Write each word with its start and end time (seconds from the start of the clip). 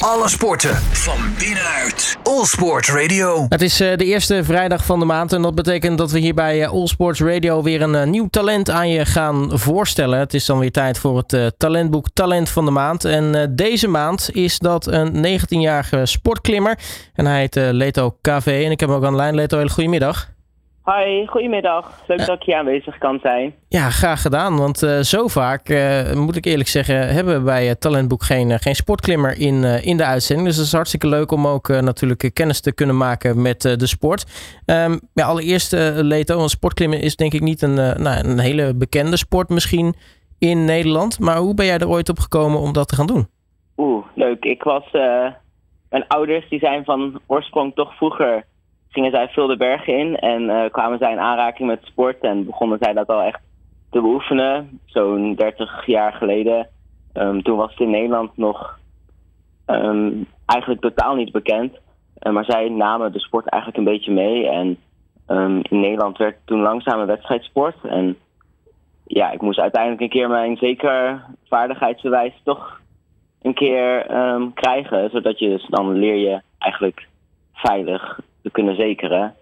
Alle 0.00 0.28
sporten 0.28 0.74
van 0.76 1.18
binnenuit. 1.38 2.16
All 2.22 2.44
Sport 2.44 2.88
Radio. 2.88 3.46
Het 3.48 3.62
is 3.62 3.80
eh, 3.80 3.96
de 3.96 4.04
eerste 4.04 4.44
vrijdag 4.44 4.84
van 4.84 4.98
de 4.98 5.04
maand 5.04 5.32
en 5.32 5.42
dat 5.42 5.54
betekent 5.54 5.98
dat 5.98 6.10
we 6.10 6.18
hier 6.18 6.34
bij 6.34 6.62
eh, 6.62 6.70
All 6.70 6.86
Sports 6.86 7.20
Radio 7.20 7.62
weer 7.62 7.82
een 7.82 7.94
eh, 7.94 8.06
nieuw 8.06 8.28
talent 8.30 8.70
aan 8.70 8.88
je 8.88 9.06
gaan 9.06 9.58
voorstellen. 9.58 10.18
Het 10.18 10.34
is 10.34 10.44
dan 10.46 10.58
weer 10.58 10.70
tijd 10.70 10.98
voor 10.98 11.24
het 11.26 11.54
talentboek 11.56 12.06
Talent 12.12 12.48
van 12.48 12.64
de 12.64 12.70
Maand. 12.70 13.04
En 13.04 13.52
deze 13.56 13.88
maand 13.88 14.30
is 14.32 14.58
dat 14.58 14.86
een 14.86 15.40
19-jarige 15.40 16.06
sportklimmer 16.06 16.78
en 17.14 17.26
hij 17.26 17.38
heet 17.38 17.54
Leto 17.54 18.16
KV. 18.20 18.62
En 18.64 18.70
ik 18.70 18.80
heb 18.80 18.88
hem 18.88 18.98
ook 18.98 19.04
aan 19.04 19.12
de 19.12 19.16
lijn. 19.16 19.34
Leto, 19.34 19.56
hele 19.56 19.70
goedemiddag. 19.70 20.28
Hi, 20.96 21.26
goedemiddag. 21.26 22.02
Leuk 22.06 22.26
dat 22.26 22.36
ik 22.36 22.42
hier 22.42 22.56
aanwezig 22.56 22.98
kan 22.98 23.18
zijn. 23.22 23.54
Ja, 23.68 23.90
graag 23.90 24.22
gedaan. 24.22 24.58
Want 24.58 24.82
uh, 24.82 24.98
zo 24.98 25.28
vaak, 25.28 25.68
uh, 25.68 26.12
moet 26.12 26.36
ik 26.36 26.44
eerlijk 26.44 26.68
zeggen, 26.68 27.08
hebben 27.08 27.34
we 27.38 27.44
bij 27.44 27.74
Talentboek 27.74 28.22
geen, 28.22 28.58
geen 28.58 28.74
sportklimmer 28.74 29.38
in, 29.38 29.64
in 29.64 29.96
de 29.96 30.04
uitzending. 30.04 30.48
Dus 30.48 30.56
het 30.56 30.66
is 30.66 30.72
hartstikke 30.72 31.08
leuk 31.08 31.32
om 31.32 31.46
ook 31.46 31.68
natuurlijk 31.68 32.30
kennis 32.34 32.60
te 32.60 32.74
kunnen 32.74 32.96
maken 32.96 33.42
met 33.42 33.60
de 33.60 33.86
sport. 33.86 34.26
Um, 34.66 35.00
ja, 35.14 35.26
allereerst, 35.26 35.72
Leto, 35.94 36.42
een 36.42 36.48
sportklimmen 36.48 37.00
is 37.00 37.16
denk 37.16 37.32
ik 37.32 37.40
niet 37.40 37.62
een, 37.62 37.74
nou, 37.74 38.28
een 38.28 38.38
hele 38.38 38.74
bekende 38.74 39.16
sport 39.16 39.48
misschien 39.48 39.94
in 40.38 40.64
Nederland. 40.64 41.18
Maar 41.18 41.36
hoe 41.36 41.54
ben 41.54 41.66
jij 41.66 41.78
er 41.78 41.88
ooit 41.88 42.08
op 42.08 42.18
gekomen 42.18 42.60
om 42.60 42.72
dat 42.72 42.88
te 42.88 42.94
gaan 42.94 43.06
doen? 43.06 43.28
Oeh, 43.76 44.04
leuk. 44.14 44.44
Ik 44.44 44.62
was... 44.62 44.84
mijn 45.90 46.06
ouders 46.08 46.48
die 46.48 46.58
zijn 46.58 46.84
van 46.84 47.20
oorsprong 47.26 47.74
toch 47.74 47.96
vroeger 47.96 48.44
gingen 48.90 49.10
zij 49.10 49.28
veel 49.28 49.46
de 49.46 49.56
bergen 49.56 49.98
in 49.98 50.16
en 50.16 50.42
uh, 50.42 50.70
kwamen 50.70 50.98
zij 50.98 51.12
in 51.12 51.18
aanraking 51.18 51.68
met 51.68 51.84
sport 51.84 52.20
en 52.20 52.44
begonnen 52.44 52.78
zij 52.80 52.92
dat 52.92 53.08
al 53.08 53.22
echt 53.22 53.40
te 53.90 54.00
beoefenen. 54.00 54.80
Zo'n 54.84 55.34
30 55.34 55.86
jaar 55.86 56.12
geleden. 56.12 56.68
Um, 57.14 57.42
toen 57.42 57.56
was 57.56 57.70
het 57.70 57.80
in 57.80 57.90
Nederland 57.90 58.36
nog 58.36 58.78
um, 59.66 60.26
eigenlijk 60.46 60.80
totaal 60.80 61.14
niet 61.14 61.32
bekend. 61.32 61.78
Uh, 62.22 62.32
maar 62.32 62.44
zij 62.44 62.68
namen 62.68 63.12
de 63.12 63.20
sport 63.20 63.48
eigenlijk 63.48 63.82
een 63.82 63.92
beetje 63.92 64.12
mee. 64.12 64.48
En 64.48 64.76
um, 65.28 65.60
in 65.62 65.80
Nederland 65.80 66.16
werd 66.18 66.36
toen 66.44 66.60
langzaam 66.60 67.00
een 67.00 67.06
wedstrijdsport. 67.06 67.76
En 67.82 68.16
ja, 69.06 69.30
ik 69.30 69.40
moest 69.40 69.58
uiteindelijk 69.58 70.02
een 70.02 70.08
keer 70.08 70.28
mijn 70.28 70.56
zeker 70.56 71.24
vaardigheidsbewijs 71.48 72.40
toch 72.44 72.80
een 73.42 73.54
keer 73.54 74.06
krijgen. 74.54 75.10
Zodat 75.10 75.38
je 75.38 75.48
dus 75.48 75.66
dan 75.66 75.92
leer 75.92 76.16
je 76.16 76.40
eigenlijk 76.58 77.08
veilig 77.52 78.20
te 78.42 78.50
kunnen 78.50 78.76
zekeren. 78.76 79.34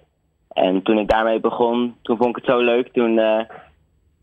En 0.49 0.83
toen 0.83 0.99
ik 0.99 1.09
daarmee 1.09 1.41
begon, 1.41 1.97
toen 2.03 2.17
vond 2.17 2.29
ik 2.29 2.37
het 2.37 2.55
zo 2.55 2.59
leuk. 2.59 2.93
Toen 2.93 3.19
uh, 3.19 3.41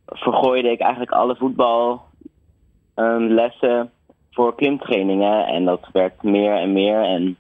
vergooide 0.06 0.72
ik 0.72 0.80
eigenlijk 0.80 1.12
alle 1.12 1.36
voetballessen 1.36 3.80
um, 3.80 3.90
voor 4.32 4.56
klimtrainingen. 4.56 5.48
En 5.48 5.66
dat 5.66 5.90
werd 5.92 6.24
meer 6.24 6.56
en 6.56 6.74
meer. 6.74 7.04
En 7.04 7.38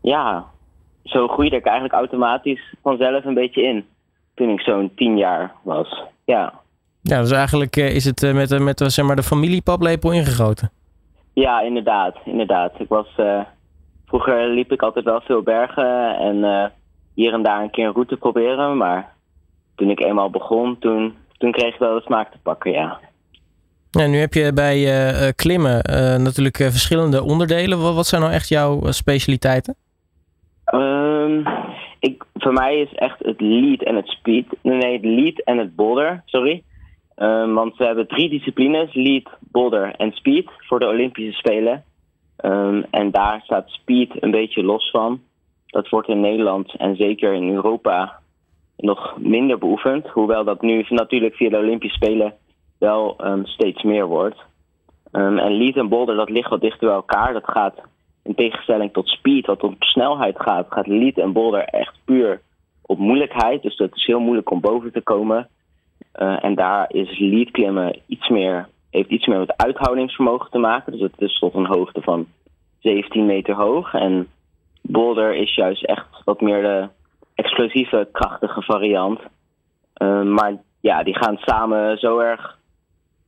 ja, 0.00 0.44
zo 1.04 1.28
groeide 1.28 1.56
ik 1.56 1.64
eigenlijk 1.64 1.94
automatisch 1.94 2.74
vanzelf 2.82 3.24
een 3.24 3.34
beetje 3.34 3.62
in. 3.62 3.86
Toen 4.34 4.48
ik 4.48 4.60
zo'n 4.60 4.92
tien 4.96 5.16
jaar 5.16 5.52
was. 5.62 6.02
Ja. 6.24 6.60
Ja, 7.00 7.20
dus 7.20 7.30
eigenlijk 7.30 7.76
uh, 7.76 7.94
is 7.94 8.04
het 8.04 8.22
uh, 8.22 8.34
met, 8.34 8.58
met 8.58 8.82
zeg 8.86 9.06
maar, 9.06 9.16
de 9.16 9.22
familiepaplepel 9.22 10.12
ingegoten. 10.12 10.70
Ja, 11.32 11.60
inderdaad. 11.60 12.16
inderdaad. 12.24 12.72
Ik 12.78 12.88
was 12.88 13.06
Vroeger 14.12 14.48
liep 14.48 14.72
ik 14.72 14.82
altijd 14.82 15.04
wel 15.04 15.20
veel 15.20 15.42
bergen 15.42 16.16
en 16.16 16.36
uh, 16.36 16.64
hier 17.14 17.32
en 17.32 17.42
daar 17.42 17.62
een 17.62 17.70
keer 17.70 17.86
een 17.86 17.92
route 17.92 18.16
proberen. 18.16 18.76
Maar 18.76 19.14
toen 19.74 19.90
ik 19.90 20.00
eenmaal 20.00 20.30
begon, 20.30 20.78
toen, 20.78 21.14
toen 21.38 21.52
kreeg 21.52 21.74
ik 21.74 21.78
wel 21.78 21.94
de 21.94 22.00
smaak 22.00 22.30
te 22.30 22.38
pakken, 22.42 22.72
ja. 22.72 23.00
Ja, 23.90 24.06
nu 24.06 24.18
heb 24.18 24.34
je 24.34 24.52
bij 24.52 24.78
uh, 24.78 25.28
klimmen 25.36 25.90
uh, 25.90 26.16
natuurlijk 26.16 26.56
verschillende 26.56 27.22
onderdelen. 27.22 27.80
Wat, 27.80 27.94
wat, 27.94 28.06
zijn 28.06 28.20
nou 28.20 28.32
echt 28.32 28.48
jouw 28.48 28.80
specialiteiten? 28.90 29.74
Um, 30.74 31.46
ik, 32.00 32.24
voor 32.34 32.52
mij 32.52 32.80
is 32.80 32.92
echt 32.94 33.18
het 33.18 33.40
lead 33.40 33.82
en 33.82 33.96
het 33.96 34.08
speed. 34.08 34.46
Nee, 34.62 34.92
het 34.92 35.04
lead 35.04 35.40
en 35.44 35.58
het 35.58 35.76
boulder, 35.76 36.22
sorry. 36.24 36.62
Um, 37.16 37.54
want 37.54 37.76
we 37.76 37.84
hebben 37.84 38.08
drie 38.08 38.28
disciplines, 38.28 38.94
lead, 38.94 39.28
boulder 39.40 39.94
en 39.96 40.12
speed, 40.12 40.50
voor 40.58 40.78
de 40.78 40.86
Olympische 40.86 41.32
Spelen. 41.32 41.84
Um, 42.44 42.84
en 42.90 43.10
daar 43.10 43.40
staat 43.44 43.68
speed 43.68 44.22
een 44.22 44.30
beetje 44.30 44.62
los 44.64 44.90
van. 44.90 45.20
Dat 45.66 45.88
wordt 45.88 46.08
in 46.08 46.20
Nederland 46.20 46.76
en 46.76 46.96
zeker 46.96 47.32
in 47.32 47.50
Europa 47.54 48.20
nog 48.76 49.16
minder 49.18 49.58
beoefend. 49.58 50.08
Hoewel 50.08 50.44
dat 50.44 50.62
nu 50.62 50.86
natuurlijk 50.88 51.34
via 51.34 51.48
de 51.48 51.58
Olympische 51.58 51.96
Spelen 51.96 52.34
wel 52.78 53.16
um, 53.24 53.46
steeds 53.46 53.82
meer 53.82 54.06
wordt. 54.06 54.38
Um, 55.12 55.38
en 55.38 55.52
lead 55.52 55.76
en 55.76 55.88
boulder, 55.88 56.16
dat 56.16 56.30
ligt 56.30 56.50
wat 56.50 56.60
dichter 56.60 56.86
bij 56.86 56.96
elkaar. 56.96 57.32
Dat 57.32 57.50
gaat 57.50 57.80
in 58.22 58.34
tegenstelling 58.34 58.92
tot 58.92 59.08
speed, 59.08 59.46
wat 59.46 59.62
om 59.62 59.76
snelheid 59.78 60.40
gaat, 60.40 60.66
gaat 60.68 60.86
lead 60.86 61.16
en 61.16 61.32
boulder 61.32 61.64
echt 61.64 61.94
puur 62.04 62.40
op 62.82 62.98
moeilijkheid. 62.98 63.62
Dus 63.62 63.76
dat 63.76 63.94
is 63.94 64.06
heel 64.06 64.20
moeilijk 64.20 64.50
om 64.50 64.60
boven 64.60 64.92
te 64.92 65.00
komen. 65.00 65.48
Uh, 66.20 66.44
en 66.44 66.54
daar 66.54 66.84
is 66.88 67.18
lead 67.18 67.50
klimmen 67.50 67.98
iets 68.06 68.28
meer 68.28 68.68
heeft 68.92 69.10
iets 69.10 69.26
meer 69.26 69.38
met 69.38 69.56
uithoudingsvermogen 69.56 70.50
te 70.50 70.58
maken. 70.58 70.92
Dus 70.92 71.00
het 71.00 71.20
is 71.20 71.38
tot 71.38 71.54
een 71.54 71.66
hoogte 71.66 72.02
van 72.02 72.26
17 72.78 73.26
meter 73.26 73.54
hoog. 73.54 73.94
En 73.94 74.28
boulder 74.82 75.34
is 75.34 75.54
juist 75.54 75.84
echt 75.84 76.24
wat 76.24 76.40
meer 76.40 76.62
de 76.62 76.88
explosieve, 77.34 78.08
krachtige 78.12 78.62
variant. 78.62 79.20
Uh, 80.02 80.22
maar 80.22 80.56
ja, 80.80 81.02
die 81.02 81.16
gaan 81.16 81.36
samen 81.36 81.98
zo 81.98 82.18
erg 82.18 82.58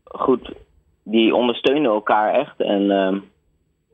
goed. 0.04 0.52
Die 1.02 1.34
ondersteunen 1.34 1.90
elkaar 1.90 2.34
echt. 2.34 2.60
En 2.60 2.82
uh, 2.82 3.16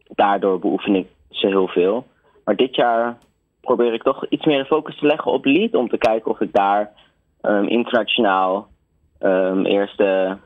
daardoor 0.09 0.59
beoefen 0.59 0.95
ik 0.95 1.07
ze 1.31 1.47
heel 1.47 1.69
veel. 1.69 2.07
Maar 2.45 2.57
dit 2.57 2.75
jaar 2.75 3.19
probeer 3.61 3.93
ik 3.93 4.03
toch 4.03 4.27
iets 4.29 4.45
meer 4.45 4.59
de 4.59 4.65
focus 4.65 4.99
te 4.99 5.07
leggen 5.07 5.33
op 5.33 5.45
lead. 5.45 5.75
Om 5.75 5.89
te 5.89 5.99
kijken 5.99 6.31
of 6.31 6.41
ik 6.41 6.53
daar 6.53 6.93
um, 7.43 7.67
internationaal 7.67 8.69
um, 9.21 9.67
eerste 9.67 10.39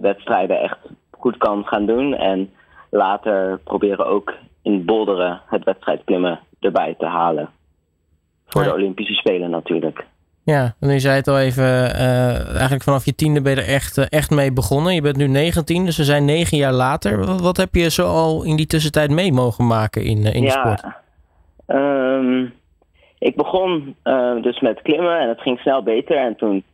wedstrijden 0.00 0.60
echt 0.60 0.78
goed 1.10 1.36
kan 1.36 1.64
gaan 1.64 1.86
doen. 1.86 2.14
En 2.14 2.50
later 2.90 3.58
proberen 3.58 4.06
ook 4.06 4.34
in 4.62 4.84
bolderen 4.84 5.40
het 5.46 5.64
wedstrijdklimmen 5.64 6.40
erbij 6.60 6.94
te 6.98 7.06
halen. 7.06 7.48
Voor 8.46 8.62
de 8.62 8.72
Olympische 8.72 9.14
Spelen 9.14 9.50
natuurlijk. 9.50 10.06
Ja, 10.42 10.74
en 10.80 10.92
je 10.92 11.00
zei 11.00 11.16
het 11.16 11.28
al 11.28 11.38
even, 11.38 11.64
uh, 11.64 12.48
eigenlijk 12.50 12.82
vanaf 12.82 13.04
je 13.04 13.14
tiende 13.14 13.42
ben 13.42 13.54
je 13.54 13.60
er 13.60 13.68
echt, 13.68 13.96
uh, 13.96 14.04
echt 14.08 14.30
mee 14.30 14.52
begonnen. 14.52 14.94
Je 14.94 15.00
bent 15.00 15.16
nu 15.16 15.26
19, 15.26 15.84
dus 15.84 15.96
we 15.96 16.04
zijn 16.04 16.24
negen 16.24 16.56
jaar 16.56 16.72
later. 16.72 17.26
Wat, 17.26 17.40
wat 17.40 17.56
heb 17.56 17.74
je 17.74 17.90
zo 17.90 18.06
al 18.06 18.44
in 18.44 18.56
die 18.56 18.66
tussentijd 18.66 19.10
mee 19.10 19.32
mogen 19.32 19.66
maken 19.66 20.02
in, 20.04 20.18
uh, 20.18 20.34
in 20.34 20.42
de 20.42 20.50
sport? 20.50 20.84
Um, 21.66 22.54
ik 23.18 23.36
begon 23.36 23.96
dus 24.42 24.60
met 24.60 24.82
klimmen 24.82 25.20
en 25.20 25.28
het 25.28 25.40
ging 25.40 25.58
snel 25.58 25.82
beter. 25.82 26.16
En 26.16 26.36
toen 26.36 26.64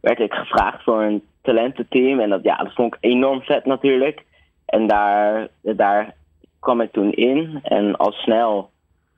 werd 0.00 0.18
ik 0.18 0.32
gevraagd 0.32 0.82
voor 0.82 1.02
een 1.02 1.22
talententeam. 1.42 2.20
En 2.20 2.30
dat, 2.30 2.42
ja, 2.42 2.56
dat 2.56 2.74
vond 2.74 2.94
ik 2.94 3.04
enorm 3.04 3.42
vet 3.42 3.64
natuurlijk. 3.64 4.24
En 4.66 4.86
daar, 4.86 5.48
daar 5.62 6.14
kwam 6.60 6.80
ik 6.80 6.92
toen 6.92 7.12
in. 7.12 7.60
En 7.62 7.96
al 7.96 8.12
snel 8.12 8.70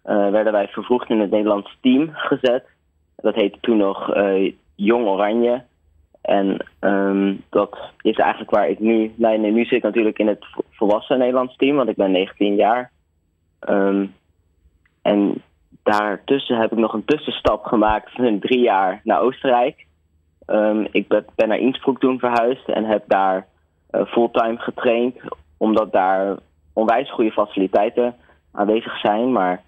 uh, 0.04 0.30
werden 0.30 0.52
wij 0.52 0.68
vervroegd 0.68 1.10
in 1.10 1.20
het 1.20 1.30
Nederlands 1.30 1.78
team 1.80 2.10
gezet. 2.12 2.64
Dat 3.16 3.34
heette 3.34 3.58
toen 3.60 3.76
nog 3.76 4.16
uh, 4.16 4.52
Jong 4.74 5.06
Oranje. 5.06 5.62
En 6.20 6.66
um, 6.80 7.44
dat 7.50 7.78
is 8.00 8.16
eigenlijk 8.16 8.50
waar 8.50 8.68
ik 8.68 8.78
nu... 8.78 9.12
Nee, 9.16 9.38
nee, 9.38 9.52
nu 9.52 9.64
zit 9.64 9.82
natuurlijk 9.82 10.18
in 10.18 10.26
het 10.26 10.44
volwassen 10.70 11.18
Nederlands 11.18 11.56
team, 11.56 11.76
want 11.76 11.88
ik 11.88 11.96
ben 11.96 12.10
19 12.10 12.54
jaar. 12.54 12.90
Um, 13.68 14.14
en 15.02 15.42
daartussen 15.82 16.56
heb 16.56 16.72
ik 16.72 16.78
nog 16.78 16.92
een 16.92 17.04
tussenstap 17.04 17.64
gemaakt 17.64 18.10
van 18.10 18.38
drie 18.38 18.60
jaar 18.60 19.00
naar 19.04 19.20
Oostenrijk. 19.20 19.86
Um, 20.46 20.86
ik 20.90 21.08
ben, 21.08 21.24
naar 21.48 21.58
Innsbruck 21.58 21.98
toen 21.98 22.18
verhuisd 22.18 22.68
en 22.68 22.84
heb 22.84 23.02
daar 23.06 23.46
uh, 23.90 24.06
fulltime 24.06 24.58
getraind, 24.58 25.16
omdat 25.56 25.92
daar 25.92 26.36
onwijs 26.72 27.10
goede 27.10 27.32
faciliteiten 27.32 28.14
aanwezig 28.52 28.98
zijn. 28.98 29.32
Maar 29.32 29.62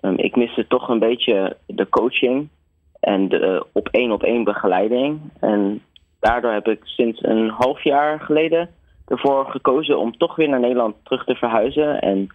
um, 0.00 0.18
ik 0.18 0.36
miste 0.36 0.66
toch 0.66 0.88
een 0.88 0.98
beetje 0.98 1.56
de 1.66 1.88
coaching 1.88 2.48
en 3.00 3.28
de 3.28 3.38
uh, 3.38 3.60
op 3.72 3.88
één 3.88 4.12
op 4.12 4.22
één 4.22 4.44
begeleiding. 4.44 5.20
En 5.40 5.82
daardoor 6.20 6.52
heb 6.52 6.68
ik 6.68 6.80
sinds 6.84 7.22
een 7.22 7.48
half 7.48 7.82
jaar 7.82 8.20
geleden 8.20 8.70
ervoor 9.06 9.46
gekozen 9.50 9.98
om 9.98 10.16
toch 10.16 10.36
weer 10.36 10.48
naar 10.48 10.60
Nederland 10.60 10.96
terug 11.02 11.24
te 11.24 11.34
verhuizen. 11.34 12.00
En 12.00 12.28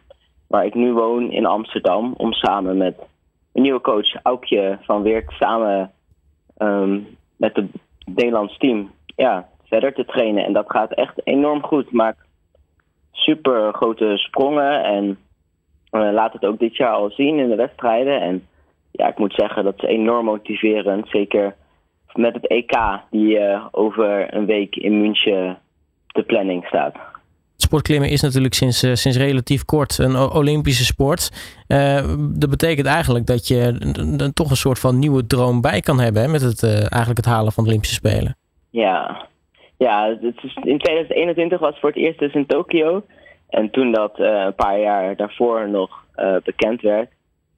waar 0.47 0.65
ik 0.65 0.73
nu 0.73 0.93
woon 0.93 1.31
in 1.31 1.45
Amsterdam, 1.45 2.13
om 2.17 2.33
samen 2.33 2.77
met 2.77 2.95
een 3.53 3.61
nieuwe 3.61 3.81
coach, 3.81 4.23
Aukje 4.23 4.77
van 4.81 5.01
Weert, 5.01 5.31
samen 5.31 5.91
um, 6.57 7.07
met 7.41 7.55
het 7.55 7.69
Nederlands 8.05 8.57
team 8.57 8.91
ja, 9.15 9.47
verder 9.63 9.93
te 9.93 10.05
trainen. 10.05 10.45
En 10.45 10.53
dat 10.53 10.69
gaat 10.69 10.93
echt 10.93 11.21
enorm 11.23 11.63
goed. 11.63 11.91
Maakt 11.91 12.25
super 13.11 13.73
grote 13.73 14.17
sprongen 14.17 14.83
en 14.83 15.05
uh, 15.91 16.11
laat 16.11 16.33
het 16.33 16.45
ook 16.45 16.59
dit 16.59 16.75
jaar 16.75 16.93
al 16.93 17.09
zien 17.09 17.39
in 17.39 17.49
de 17.49 17.55
wedstrijden. 17.55 18.21
En 18.21 18.47
ja, 18.91 19.07
ik 19.07 19.17
moet 19.17 19.33
zeggen, 19.33 19.63
dat 19.63 19.83
is 19.83 19.89
enorm 19.89 20.25
motiverend. 20.25 21.07
Zeker 21.09 21.55
met 22.13 22.33
het 22.33 22.47
EK 22.47 22.99
die 23.09 23.39
uh, 23.39 23.65
over 23.71 24.33
een 24.33 24.45
week 24.45 24.75
in 24.75 25.01
München 25.01 25.57
de 26.07 26.23
planning 26.23 26.65
staat. 26.65 26.95
Sportklimmen 27.61 28.09
is 28.09 28.21
natuurlijk 28.21 28.53
sinds, 28.53 28.79
sinds 28.79 29.17
relatief 29.17 29.65
kort 29.65 29.97
een 29.97 30.17
Olympische 30.17 30.85
sport. 30.85 31.31
dat 32.17 32.49
betekent 32.49 32.87
eigenlijk 32.87 33.25
dat 33.25 33.47
je 33.47 33.75
er 34.17 34.33
toch 34.33 34.49
een 34.49 34.55
soort 34.55 34.79
van 34.79 34.99
nieuwe 34.99 35.27
droom 35.27 35.61
bij 35.61 35.79
kan 35.79 35.99
hebben 35.99 36.31
met 36.31 36.41
het, 36.41 36.63
eigenlijk 36.63 37.17
het 37.17 37.25
halen 37.25 37.51
van 37.51 37.63
de 37.63 37.69
Olympische 37.69 37.95
Spelen. 37.95 38.37
Ja, 38.69 39.27
ja 39.77 40.17
het 40.21 40.43
is, 40.43 40.55
in 40.55 40.77
2021 40.77 41.59
was 41.59 41.69
het 41.69 41.79
voor 41.79 41.89
het 41.89 41.97
eerst 41.97 42.19
dus 42.19 42.33
in 42.33 42.45
Tokio. 42.45 43.03
En 43.49 43.69
toen 43.69 43.91
dat 43.91 44.19
een 44.19 44.55
paar 44.55 44.79
jaar 44.79 45.15
daarvoor 45.15 45.69
nog 45.69 46.05
bekend 46.43 46.81
werd, 46.81 47.09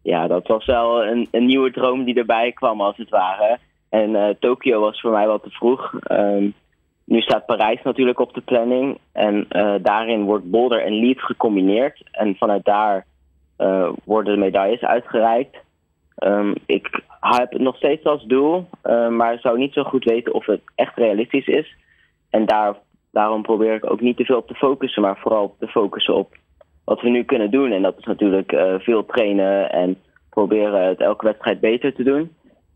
ja, 0.01 0.27
dat 0.27 0.47
was 0.47 0.65
wel 0.65 1.05
een, 1.05 1.27
een 1.31 1.45
nieuwe 1.45 1.71
droom 1.71 2.03
die 2.03 2.15
erbij 2.15 2.51
kwam 2.51 2.81
als 2.81 2.97
het 2.97 3.09
ware. 3.09 3.57
En 3.89 4.37
Tokio 4.39 4.79
was 4.79 5.01
voor 5.01 5.11
mij 5.11 5.27
wat 5.27 5.43
te 5.43 5.49
vroeg. 5.49 5.93
Um, 6.11 6.53
nu 7.13 7.21
staat 7.21 7.45
Parijs 7.45 7.81
natuurlijk 7.83 8.19
op 8.19 8.33
de 8.33 8.41
planning. 8.41 8.97
En 9.11 9.45
uh, 9.49 9.75
daarin 9.81 10.23
wordt 10.23 10.49
boulder 10.49 10.81
en 10.81 10.99
lead 10.99 11.19
gecombineerd. 11.19 12.03
En 12.11 12.35
vanuit 12.35 12.65
daar 12.65 13.05
uh, 13.59 13.89
worden 14.03 14.33
de 14.33 14.39
medailles 14.39 14.81
uitgereikt. 14.81 15.57
Um, 16.23 16.53
ik 16.65 17.01
heb 17.19 17.51
het 17.51 17.61
nog 17.61 17.75
steeds 17.75 18.03
als 18.03 18.23
doel, 18.23 18.67
maar 19.09 19.39
zou 19.39 19.57
niet 19.57 19.73
zo 19.73 19.83
goed 19.83 20.03
weten 20.03 20.33
of 20.33 20.45
het 20.45 20.61
echt 20.75 20.97
realistisch 20.97 21.47
is. 21.47 21.75
En 22.29 22.45
daar, 22.45 22.75
daarom 23.11 23.41
probeer 23.41 23.73
ik 23.73 23.91
ook 23.91 24.01
niet 24.01 24.17
te 24.17 24.25
veel 24.25 24.37
op 24.37 24.47
te 24.47 24.55
focussen, 24.55 25.01
maar 25.01 25.17
vooral 25.17 25.55
te 25.59 25.67
focussen 25.67 26.15
op 26.15 26.35
wat 26.83 27.01
we 27.01 27.09
nu 27.09 27.23
kunnen 27.23 27.51
doen. 27.51 27.71
En 27.71 27.81
dat 27.81 27.97
is 27.97 28.05
natuurlijk 28.05 28.51
uh, 28.51 28.73
veel 28.79 29.05
trainen 29.05 29.71
en 29.71 29.97
proberen 30.29 30.87
het 30.87 30.99
elke 30.99 31.25
wedstrijd 31.25 31.59
beter 31.59 31.93
te 31.93 32.03
doen. 32.03 32.31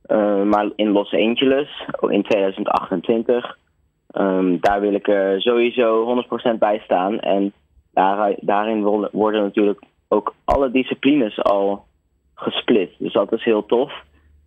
Uh, 0.08 0.44
maar 0.44 0.70
in 0.76 0.92
Los 0.92 1.14
Angeles, 1.14 1.86
in 2.02 2.24
2028, 2.24 3.58
um, 4.14 4.58
daar 4.62 4.82
wil 4.82 4.94
ik 4.94 5.08
er 5.08 5.42
sowieso 5.42 6.24
100% 6.54 6.58
bij 6.58 6.80
staan. 6.84 7.20
En 7.20 7.54
daar, 7.92 8.36
daarin 8.40 8.84
worden 9.12 9.42
natuurlijk 9.42 9.82
ook 10.08 10.36
alle 10.44 10.72
disciplines 10.72 11.44
al 11.44 11.86
gesplit. 12.36 12.92
Dus 12.98 13.14
dat 13.14 13.32
is 13.34 13.44
heel 13.44 13.66
tof. 13.66 13.94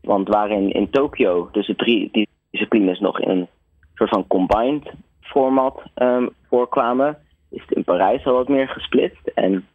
Want 0.01 0.29
waarin 0.29 0.71
in 0.71 0.91
Tokio 0.91 1.49
dus 1.53 1.67
de 1.67 1.77
drie 1.77 2.29
disciplines 2.51 3.01
nog 3.01 3.21
in 3.21 3.31
een 3.31 3.49
soort 3.95 4.11
van 4.11 4.27
combined 4.27 4.93
format 5.21 5.83
um, 5.95 6.31
voorkwamen, 6.49 7.19
is 7.51 7.61
het 7.61 7.71
in 7.71 7.85
Parijs 7.85 8.25
al 8.25 8.33
wat 8.33 8.49
meer 8.49 8.69
gesplitst. 8.69 9.27
En 9.35 9.67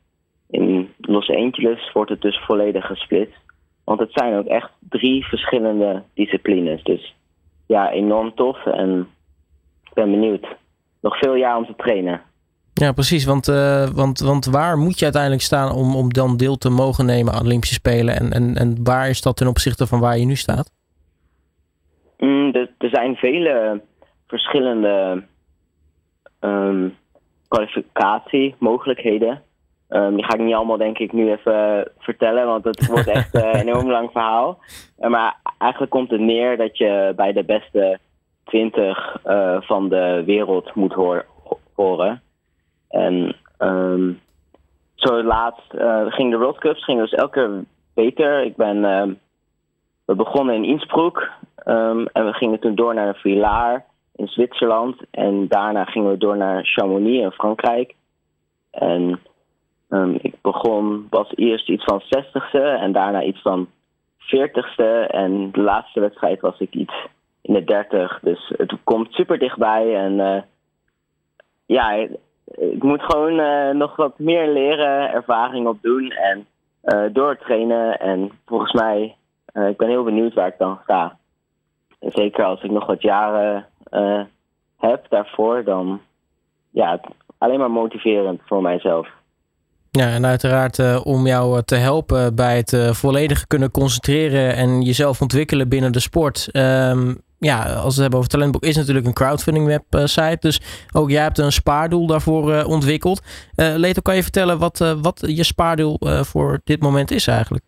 in 0.50 0.94
Los 0.98 1.30
Angeles 1.30 1.92
wordt 1.92 2.10
het 2.10 2.22
dus 2.22 2.40
volledig 2.46 2.86
gesplitst. 2.86 3.40
Want 3.84 4.00
het 4.00 4.12
zijn 4.12 4.36
ook 4.36 4.46
echt 4.46 4.72
drie 4.90 5.26
verschillende 5.26 6.04
disciplines. 6.14 6.84
Dus 6.84 7.16
ja, 7.68 7.92
enorm 7.92 8.36
tof. 8.36 8.66
En 8.66 9.08
ben 9.96 10.12
benieuwd. 10.12 10.48
Nog 11.02 11.18
veel 11.18 11.36
jaar 11.36 11.58
om 11.58 11.66
te 11.66 11.74
trainen. 11.78 12.22
Ja, 12.74 12.92
precies. 12.92 13.26
Want, 13.26 13.48
uh, 13.48 13.88
want, 13.88 14.20
want 14.20 14.46
waar 14.46 14.78
moet 14.78 14.98
je 14.98 15.04
uiteindelijk 15.04 15.44
staan 15.44 15.72
om, 15.72 15.96
om 15.96 16.14
dan 16.14 16.38
deel 16.38 16.58
te 16.58 16.70
mogen 16.70 17.06
nemen 17.06 17.34
aan 17.34 17.46
Olympische 17.46 17.76
Spelen? 17.76 18.16
En, 18.16 18.32
en, 18.32 18.56
en 18.56 18.84
waar 18.84 19.10
is 19.10 19.22
dat 19.22 19.38
ten 19.38 19.48
opzichte 19.48 19.88
van 19.88 20.00
waar 20.00 20.18
je 20.18 20.26
nu 20.26 20.36
staat? 20.36 20.72
Mm, 22.18 22.54
er, 22.54 22.72
er 22.78 22.90
zijn 22.90 23.16
vele 23.16 23.82
verschillende 24.28 25.24
um, 26.40 26.96
kwalificatiemogelijkheden. 27.48 29.42
Um, 29.90 30.16
die 30.16 30.26
ga 30.26 30.34
ik 30.34 30.40
niet 30.40 30.54
allemaal, 30.54 30.78
denk 30.78 30.98
ik, 30.98 31.14
nu 31.14 31.32
even 31.32 31.92
vertellen, 31.98 32.46
want 32.46 32.64
het 32.64 32.88
wordt 32.88 33.08
echt 33.18 33.36
uh, 33.36 33.42
een 33.54 33.68
enorm 33.68 33.90
lang 33.90 34.12
verhaal. 34.12 34.60
Uh, 35.00 35.10
maar 35.10 35.38
eigenlijk 35.58 35.92
komt 35.92 36.12
het 36.12 36.22
neer 36.22 36.58
dat 36.58 36.78
je 36.78 37.14
bij 37.16 37.34
de 37.34 37.44
beste 37.44 38.00
20 38.46 39.18
uh, 39.26 39.62
van 39.62 39.90
de 39.90 40.24
wereld 40.26 40.76
moet 40.76 40.94
horen. 41.74 42.22
En 42.90 43.36
um, 43.60 44.22
zo 44.96 45.24
laatst 45.24 45.74
ging 46.08 46.32
de 46.32 46.38
World 46.38 46.58
Cups 46.58 46.84
ging 46.84 47.00
dus 47.00 47.12
elke 47.12 47.32
keer 47.32 47.64
beter. 47.94 48.44
Ik 48.44 48.56
ben, 48.56 48.82
we 50.06 50.16
begonnen 50.16 50.56
in 50.56 50.64
Innsbruck 50.64 51.32
um, 51.66 52.08
en 52.08 52.26
we 52.26 52.34
gingen 52.34 52.60
toen 52.60 52.76
door 52.76 52.94
naar 52.94 53.16
Villars 53.16 53.82
in 54.16 54.28
Zwitserland. 54.28 55.02
En 55.12 55.48
daarna 55.48 55.86
gingen 55.86 56.12
we 56.12 56.18
door 56.18 56.38
naar 56.38 56.64
Chamonix 56.64 57.24
in 57.24 57.32
Frankrijk. 57.32 57.96
En 58.72 59.20
ik 60.22 60.36
begon, 60.42 61.08
was 61.10 61.32
eerst 61.36 61.70
iets 61.70 61.84
van 61.84 62.02
60ste 62.02 62.80
en 62.80 62.92
daarna 62.92 63.24
iets 63.24 63.42
van 63.42 63.68
40ste. 64.20 65.08
En 65.08 65.52
de 65.52 65.62
laatste 65.62 66.00
wedstrijd 66.00 66.42
was 66.42 66.60
ik 66.60 66.74
iets 66.74 66.94
in 67.46 67.54
de 67.54 67.64
30. 67.64 68.20
Dus 68.22 68.54
het 68.58 68.74
komt 68.84 69.14
super 69.14 69.40
dichtbij. 69.40 69.96
En 69.96 70.14
uh, 70.20 70.42
ja, 71.66 71.92
ik 72.56 72.84
moet 72.84 73.02
gewoon 73.02 73.40
uh, 73.40 73.70
nog 73.70 73.96
wat 73.96 74.20
meer 74.20 74.48
leren, 74.48 75.12
ervaring 75.12 75.68
opdoen 75.68 76.10
en 76.10 76.46
uh, 76.84 77.14
doortrainen. 77.14 78.00
En 78.00 78.32
volgens 78.46 78.74
mij, 78.74 79.16
ik 79.70 79.78
ben 79.78 79.90
heel 79.90 80.04
benieuwd 80.04 80.34
waar 80.34 80.48
ik 80.48 80.58
dan 80.58 80.80
ga. 80.86 81.18
zeker 82.00 82.46
als 82.46 82.64
ik 82.64 82.72
nog 82.72 82.86
wat 82.86 83.02
jaren 83.02 83.66
heb 84.78 85.06
daarvoor, 85.10 85.64
dan 85.64 86.02
ja, 86.72 87.00
alleen 87.38 87.60
maar 87.60 87.72
motiverend 87.72 88.42
voor 88.46 88.62
mijzelf. 88.62 89.08
Ja, 89.96 90.10
en 90.10 90.26
uiteraard 90.26 91.04
om 91.04 91.28
jou 91.28 91.58
eh, 91.58 91.62
te 91.64 91.76
helpen 91.76 92.36
bij 92.36 92.58
het 92.58 92.72
uh, 92.72 92.92
volledig 92.92 93.48
kunnen 93.48 93.72
concentreren 93.72 94.56
en 94.56 94.82
jezelf 94.82 95.22
ontwikkelen 95.22 95.70
binnen 95.70 95.92
de 95.92 96.00
sport. 96.00 96.50
Um, 96.52 97.22
ja, 97.46 97.58
als 97.58 97.84
we 97.84 97.88
het 97.88 97.96
hebben 98.02 98.20
over 98.20 98.30
Talentboek, 98.30 98.64
is 98.64 98.76
natuurlijk 98.76 99.06
een 99.06 99.14
crowdfunding 99.14 99.82
website. 99.90 100.38
Dus 100.40 100.88
ook 100.94 101.10
jij 101.10 101.22
hebt 101.22 101.38
een 101.38 101.52
spaardoel 101.52 102.08
daarvoor 102.08 102.64
ontwikkeld. 102.64 103.22
Leto, 103.56 104.02
kan 104.02 104.16
je 104.16 104.24
vertellen 104.24 104.60
wat, 104.60 104.96
wat 105.02 105.24
je 105.26 105.44
spaardoel 105.44 105.98
voor 106.22 106.60
dit 106.64 106.82
moment 106.82 107.12
is 107.12 107.28
eigenlijk? 107.28 107.64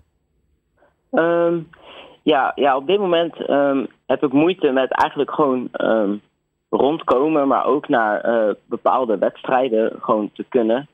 Um, 1.11 1.67
ja, 2.23 2.51
ja, 2.55 2.75
op 2.75 2.87
dit 2.87 2.99
moment 2.99 3.49
um, 3.49 3.87
heb 4.05 4.23
ik 4.23 4.31
moeite 4.31 4.71
met 4.71 4.91
eigenlijk 4.91 5.31
gewoon 5.31 5.69
um, 5.71 6.21
rondkomen, 6.69 7.47
maar 7.47 7.65
ook 7.65 7.87
naar 7.87 8.55
bepaalde 8.65 9.17
wedstrijden 9.17 9.93
gewoon 10.01 10.29
te 10.33 10.45
kunnen. 10.49 10.87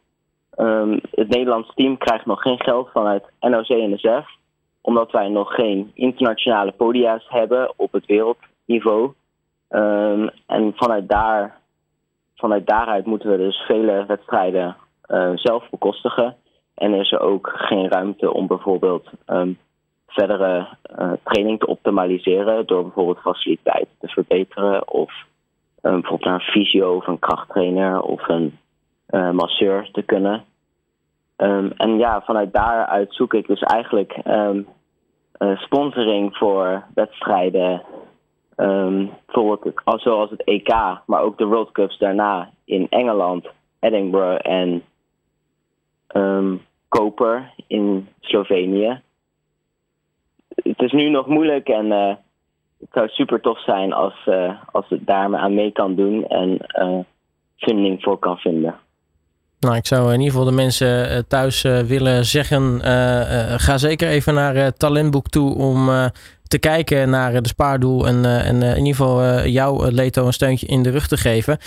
Het 1.11 1.29
Nederlands 1.29 1.73
team 1.75 1.97
krijgt 1.97 2.25
nog 2.25 2.41
geen 2.41 2.59
geld 2.59 2.89
vanuit 2.93 3.23
NOC-NSF, 3.39 4.27
omdat 4.81 5.11
wij 5.11 5.29
nog 5.29 5.53
geen 5.53 5.91
internationale 5.93 6.71
podia's 6.71 7.25
hebben 7.29 7.73
op 7.75 7.91
het 7.91 8.05
wereldniveau. 8.65 9.13
en 10.45 10.73
vanuit, 10.75 11.09
daar, 11.09 11.57
vanuit 12.35 12.67
daaruit 12.67 13.05
moeten 13.05 13.29
we 13.29 13.37
dus 13.37 13.57
vele 13.57 14.05
wedstrijden 14.05 14.75
uh, 15.07 15.31
zelf 15.35 15.69
bekostigen. 15.69 16.35
En 16.73 16.93
is 16.93 17.11
er 17.11 17.19
ook 17.19 17.51
geen 17.55 17.89
ruimte 17.89 18.33
om 18.33 18.47
bijvoorbeeld 18.47 19.09
verdere 20.07 20.67
uh, 20.99 21.11
training 21.23 21.59
te 21.59 21.67
optimaliseren 21.67 22.65
door 22.65 22.83
bijvoorbeeld 22.83 23.19
faciliteiten 23.19 23.95
te 23.99 24.07
verbeteren 24.07 24.91
of 24.91 25.11
um, 25.81 25.91
bijvoorbeeld 25.91 26.23
naar 26.23 26.33
een 26.33 26.51
fysio 26.51 26.95
of 26.95 27.07
een 27.07 27.19
krachttrainer 27.19 28.01
of 28.01 28.27
een 28.27 28.57
uh, 29.09 29.31
masseur 29.31 29.89
te 29.91 30.01
kunnen. 30.01 30.43
En 31.77 31.97
ja, 31.97 32.21
vanuit 32.21 32.53
daaruit 32.53 33.15
zoek 33.15 33.33
ik 33.33 33.47
dus 33.47 33.61
eigenlijk 33.61 34.17
sponsoring 35.55 36.37
voor 36.37 36.83
wedstrijden, 36.93 37.81
bijvoorbeeld 38.55 39.81
zoals 39.83 40.29
het 40.29 40.43
EK, 40.43 40.73
maar 41.05 41.21
ook 41.21 41.37
de 41.37 41.45
World 41.45 41.71
Cups 41.71 41.97
daarna 41.97 42.49
in 42.65 42.87
Engeland, 42.89 43.47
Edinburgh 43.79 44.49
en 44.49 44.83
Koper 46.87 47.53
in 47.67 48.07
Slovenië 48.19 49.01
het 50.63 50.81
is 50.81 50.91
nu 50.91 51.09
nog 51.09 51.27
moeilijk 51.27 51.67
en 51.67 51.85
uh, 51.85 52.07
het 52.79 52.89
zou 52.91 53.07
super 53.07 53.41
tof 53.41 53.63
zijn 53.63 53.93
als, 53.93 54.13
uh, 54.25 54.51
als 54.71 54.85
het 54.89 55.05
daar 55.05 55.35
aan 55.35 55.53
mee 55.53 55.71
kan 55.71 55.95
doen 55.95 56.27
en 56.27 56.57
uh, 56.79 56.99
funding 57.57 58.01
voor 58.01 58.19
kan 58.19 58.37
vinden. 58.37 58.75
Nou, 59.59 59.75
ik 59.75 59.85
zou 59.85 60.05
in 60.05 60.19
ieder 60.19 60.31
geval 60.31 60.45
de 60.45 60.55
mensen 60.55 61.27
thuis 61.27 61.61
willen 61.61 62.25
zeggen: 62.25 62.79
ga 63.59 63.77
zeker 63.77 64.07
even 64.07 64.33
naar 64.33 64.73
Talentboek 64.73 65.27
toe 65.29 65.55
om 65.55 65.89
te 66.53 66.59
kijken 66.59 67.09
naar 67.09 67.41
de 67.41 67.47
spaardoel 67.47 68.07
en, 68.07 68.25
en 68.25 68.61
in 68.61 68.85
ieder 68.85 68.95
geval 68.95 69.45
jou, 69.45 69.91
Leto, 69.91 70.25
een 70.25 70.33
steuntje 70.33 70.67
in 70.67 70.83
de 70.83 70.89
rug 70.89 71.07
te 71.07 71.17
geven. 71.17 71.57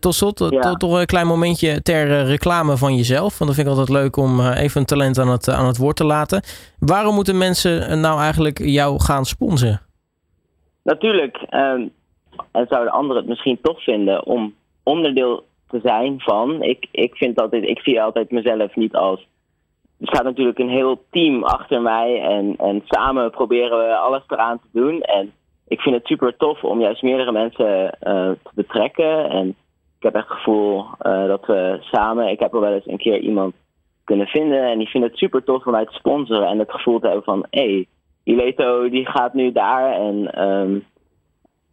tot 0.00 0.14
slot, 0.14 0.38
ja. 0.50 0.60
tot 0.60 0.80
toch 0.80 0.98
een 0.98 1.06
klein 1.06 1.26
momentje 1.26 1.82
ter 1.82 2.24
reclame 2.24 2.76
van 2.76 2.96
jezelf. 2.96 3.38
Want 3.38 3.50
dat 3.50 3.54
vind 3.54 3.66
ik 3.66 3.74
altijd 3.76 4.02
leuk 4.02 4.16
om 4.16 4.40
even 4.40 4.80
een 4.80 4.86
talent 4.86 5.18
aan 5.18 5.28
het, 5.28 5.48
aan 5.48 5.66
het 5.66 5.78
woord 5.78 5.96
te 5.96 6.04
laten. 6.04 6.42
Waarom 6.78 7.14
moeten 7.14 7.38
mensen 7.38 8.00
nou 8.00 8.20
eigenlijk 8.20 8.58
jou 8.58 9.00
gaan 9.00 9.24
sponsoren? 9.24 9.80
Natuurlijk, 10.82 11.36
um, 11.50 11.92
en 12.52 12.66
zouden 12.68 12.92
anderen 12.92 13.22
het 13.22 13.30
misschien 13.30 13.58
tof 13.62 13.84
vinden 13.84 14.26
om 14.26 14.54
onderdeel 14.82 15.44
te 15.68 15.80
zijn 15.82 16.20
van. 16.20 16.62
Ik, 16.62 16.86
ik 16.90 17.14
vind 17.14 17.40
altijd, 17.40 17.64
ik 17.68 17.78
zie 17.78 18.02
altijd 18.02 18.30
mezelf 18.30 18.76
niet 18.76 18.94
als 18.94 19.26
er 20.04 20.14
staat 20.14 20.24
natuurlijk 20.24 20.58
een 20.58 20.68
heel 20.68 21.04
team 21.10 21.44
achter 21.44 21.82
mij 21.82 22.20
en, 22.20 22.56
en 22.56 22.82
samen 22.84 23.30
proberen 23.30 23.78
we 23.78 23.96
alles 23.96 24.22
eraan 24.28 24.58
te 24.58 24.80
doen. 24.80 25.00
En 25.00 25.32
ik 25.68 25.80
vind 25.80 25.94
het 25.94 26.06
super 26.06 26.36
tof 26.36 26.64
om 26.64 26.80
juist 26.80 27.02
meerdere 27.02 27.32
mensen 27.32 27.84
uh, 27.84 28.30
te 28.42 28.50
betrekken. 28.54 29.30
En 29.30 29.48
ik 29.96 30.02
heb 30.02 30.14
echt 30.14 30.28
het 30.28 30.36
gevoel 30.36 30.84
dat 31.02 31.46
we 31.46 31.78
samen, 31.80 32.28
ik 32.28 32.40
heb 32.40 32.54
er 32.54 32.60
wel 32.60 32.72
eens 32.72 32.86
een 32.86 32.98
keer 32.98 33.18
iemand 33.18 33.54
kunnen 34.04 34.26
vinden 34.26 34.62
en 34.62 34.78
die 34.78 34.88
vindt 34.88 35.06
het 35.06 35.16
super 35.16 35.44
tof 35.44 35.66
om 35.66 35.72
mij 35.72 35.84
te 35.84 35.92
sponsoren 35.92 36.48
en 36.48 36.58
het 36.58 36.70
gevoel 36.70 36.98
te 36.98 37.06
hebben 37.06 37.24
van, 37.24 37.46
hé, 37.50 37.60
hey, 37.60 37.86
Ileto 38.24 38.88
die 38.88 39.06
gaat 39.06 39.34
nu 39.34 39.52
daar 39.52 39.92
en 39.92 40.42
um, 40.42 40.84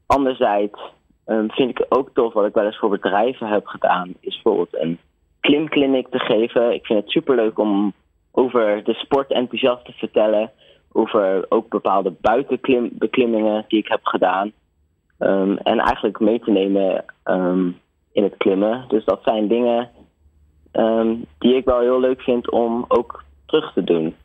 anderzijds 0.05 0.81
um, 1.25 1.51
vind 1.51 1.69
ik 1.69 1.85
ook 1.89 2.09
tof 2.13 2.33
wat 2.33 2.45
ik 2.45 2.53
wel 2.53 2.65
eens 2.65 2.77
voor 2.77 2.89
bedrijven 2.89 3.47
heb 3.47 3.65
gedaan, 3.65 4.13
is 4.19 4.41
bijvoorbeeld 4.41 4.81
een 4.81 4.99
klimkliniek 5.39 6.07
te 6.07 6.19
geven. 6.19 6.73
Ik 6.73 6.85
vind 6.85 6.99
het 6.99 7.11
super 7.11 7.35
leuk 7.35 7.59
om 7.59 7.93
over 8.31 8.83
de 8.83 8.93
sport 8.93 9.31
enthousiast 9.31 9.85
te 9.85 9.91
vertellen. 9.91 10.51
Over 10.91 11.45
ook 11.49 11.69
bepaalde 11.69 12.13
buitenbeklimmingen 12.21 13.65
die 13.67 13.79
ik 13.79 13.87
heb 13.87 13.99
gedaan. 14.03 14.51
Um, 15.19 15.57
en 15.57 15.79
eigenlijk 15.79 16.19
mee 16.19 16.39
te 16.39 16.51
nemen 16.51 17.05
um, 17.25 17.79
in 18.11 18.23
het 18.23 18.37
klimmen. 18.37 18.85
Dus 18.87 19.05
dat 19.05 19.19
zijn 19.23 19.47
dingen 19.47 19.89
um, 20.73 21.25
die 21.37 21.55
ik 21.55 21.65
wel 21.65 21.79
heel 21.79 21.99
leuk 21.99 22.21
vind 22.21 22.51
om 22.51 22.85
ook 22.87 23.23
terug 23.45 23.73
te 23.73 23.83
doen. 23.83 24.15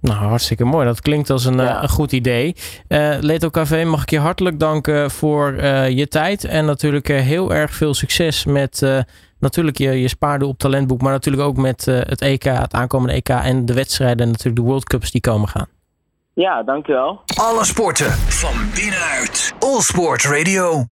Nou, 0.00 0.18
hartstikke 0.18 0.64
mooi. 0.64 0.86
Dat 0.86 1.00
klinkt 1.00 1.30
als 1.30 1.44
een, 1.44 1.56
ja. 1.56 1.82
een 1.82 1.88
goed 1.88 2.12
idee. 2.12 2.54
Uh, 2.88 3.16
Leto 3.20 3.50
Café, 3.50 3.84
mag 3.84 4.02
ik 4.02 4.10
je 4.10 4.18
hartelijk 4.18 4.58
danken 4.58 5.10
voor 5.10 5.52
uh, 5.52 5.88
je 5.88 6.08
tijd. 6.08 6.44
En 6.44 6.64
natuurlijk 6.64 7.08
heel 7.08 7.52
erg 7.52 7.70
veel 7.70 7.94
succes 7.94 8.44
met 8.44 9.04
natuurlijk 9.42 9.78
je, 9.78 10.00
je 10.00 10.08
spaardoel 10.08 10.48
op 10.48 10.58
talentboek. 10.58 11.00
Maar 11.00 11.12
natuurlijk 11.12 11.42
ook 11.42 11.56
met 11.56 11.84
het 11.84 12.20
EK, 12.20 12.42
het 12.42 12.74
aankomende 12.74 13.14
EK 13.14 13.28
en 13.28 13.66
de 13.66 13.74
wedstrijden. 13.74 14.20
En 14.20 14.28
natuurlijk 14.28 14.56
de 14.56 14.62
World 14.62 14.84
Cups 14.84 15.10
die 15.10 15.20
komen 15.20 15.48
gaan. 15.48 15.66
Ja, 16.34 16.62
dankjewel. 16.62 17.20
Alle 17.40 17.64
sporten 17.64 18.10
van 18.12 18.54
binnenuit. 18.74 19.54
All 19.58 19.80
Sport 19.80 20.24
Radio. 20.24 20.80